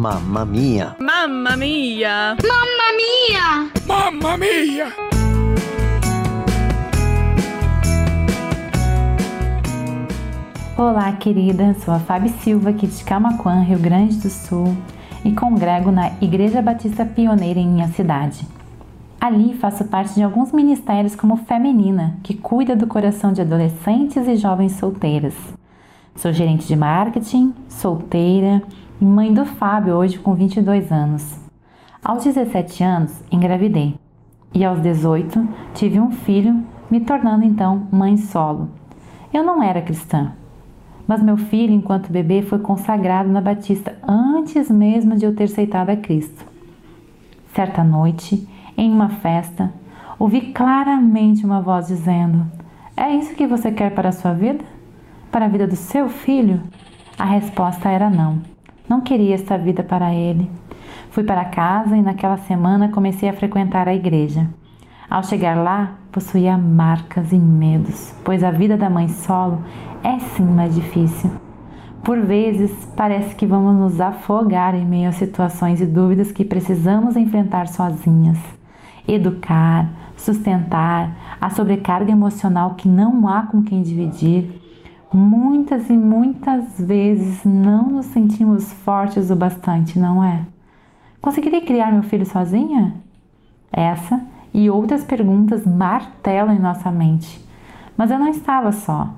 [0.00, 0.96] Mamma mia!
[0.98, 2.34] Mamma mia!
[2.42, 3.70] Mamma mia!
[3.86, 4.86] Mamma mia!
[10.78, 11.76] Olá, querida.
[11.84, 14.74] Sou a Fábio Silva, aqui de Camaquã, Rio Grande do Sul,
[15.22, 18.46] e congrego na Igreja Batista Pioneira em minha cidade.
[19.20, 24.36] Ali faço parte de alguns ministérios como Feminina, que cuida do coração de adolescentes e
[24.36, 25.34] jovens solteiras.
[26.16, 28.62] Sou gerente de marketing, solteira
[29.00, 31.38] mãe do Fábio, hoje com 22 anos.
[32.04, 33.94] Aos 17 anos, engravidei.
[34.52, 38.68] E aos 18, tive um filho, me tornando então mãe solo.
[39.32, 40.32] Eu não era cristã,
[41.06, 45.88] mas meu filho, enquanto bebê, foi consagrado na Batista antes mesmo de eu ter aceitado
[45.88, 46.44] a Cristo.
[47.54, 49.72] Certa noite, em uma festa,
[50.18, 52.44] ouvi claramente uma voz dizendo:
[52.94, 54.64] É isso que você quer para a sua vida?
[55.32, 56.62] Para a vida do seu filho?
[57.18, 58.59] A resposta era não.
[58.90, 60.50] Não queria esta vida para ele.
[61.12, 64.48] Fui para casa e naquela semana comecei a frequentar a igreja.
[65.08, 69.62] Ao chegar lá, possuía marcas e medos, pois a vida da mãe solo
[70.02, 71.30] é sim mais difícil.
[72.02, 77.16] Por vezes, parece que vamos nos afogar em meio a situações e dúvidas que precisamos
[77.16, 78.38] enfrentar sozinhas.
[79.06, 84.59] Educar, sustentar, a sobrecarga emocional que não há com quem dividir.
[85.12, 90.46] Muitas e muitas vezes não nos sentimos fortes o bastante, não é?
[91.20, 92.94] Conseguirei criar meu filho sozinha?
[93.72, 97.44] Essa e outras perguntas martelam em nossa mente.
[97.96, 99.08] Mas eu não estava só.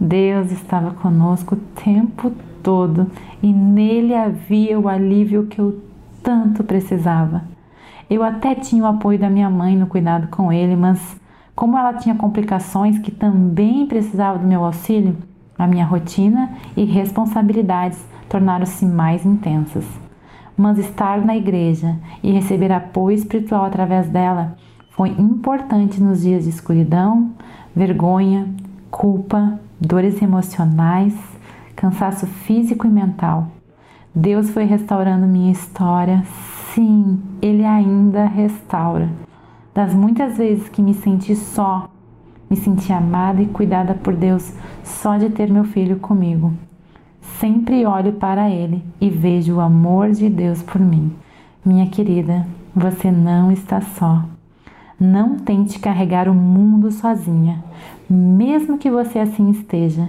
[0.00, 3.08] Deus estava conosco o tempo todo
[3.40, 5.80] e nele havia o alívio que eu
[6.24, 7.44] tanto precisava.
[8.10, 11.16] Eu até tinha o apoio da minha mãe no cuidado com ele, mas
[11.54, 15.16] como ela tinha complicações que também precisava do meu auxílio,
[15.58, 19.84] a minha rotina e responsabilidades tornaram-se mais intensas.
[20.56, 24.56] Mas estar na igreja e receber apoio espiritual através dela
[24.90, 27.32] foi importante nos dias de escuridão,
[27.74, 28.48] vergonha,
[28.90, 31.14] culpa, dores emocionais,
[31.74, 33.48] cansaço físico e mental.
[34.14, 36.22] Deus foi restaurando minha história.
[36.72, 39.10] Sim, Ele ainda restaura.
[39.74, 41.90] Das muitas vezes que me senti só,
[42.48, 44.52] me senti amada e cuidada por Deus
[44.84, 46.52] só de ter meu filho comigo.
[47.40, 51.12] Sempre olho para Ele e vejo o amor de Deus por mim.
[51.64, 54.24] Minha querida, você não está só.
[54.98, 57.62] Não tente carregar o mundo sozinha,
[58.08, 60.08] mesmo que você assim esteja.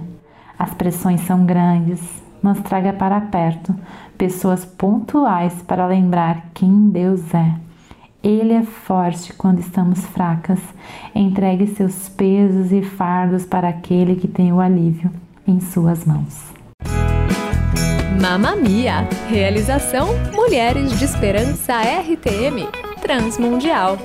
[0.58, 2.00] As pressões são grandes,
[2.42, 3.74] mas traga para perto
[4.16, 7.67] pessoas pontuais para lembrar quem Deus é.
[8.22, 10.58] Ele é forte quando estamos fracas.
[11.14, 15.10] Entregue seus pesos e fardos para aquele que tem o alívio
[15.46, 16.52] em suas mãos.
[18.20, 19.08] Mamamia!
[19.28, 22.66] Realização Mulheres de Esperança RTM
[23.00, 23.96] Transmundial.